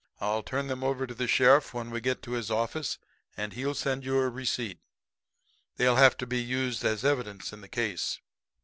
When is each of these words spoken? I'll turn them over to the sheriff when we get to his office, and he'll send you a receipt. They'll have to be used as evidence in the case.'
I'll 0.19 0.41
turn 0.41 0.65
them 0.65 0.83
over 0.83 1.05
to 1.05 1.13
the 1.13 1.27
sheriff 1.27 1.75
when 1.75 1.91
we 1.91 2.01
get 2.01 2.23
to 2.23 2.31
his 2.31 2.49
office, 2.49 2.97
and 3.37 3.53
he'll 3.53 3.75
send 3.75 4.03
you 4.03 4.17
a 4.17 4.29
receipt. 4.31 4.79
They'll 5.77 5.97
have 5.97 6.17
to 6.17 6.25
be 6.25 6.41
used 6.41 6.83
as 6.83 7.05
evidence 7.05 7.53
in 7.53 7.61
the 7.61 7.69
case.' 7.69 8.19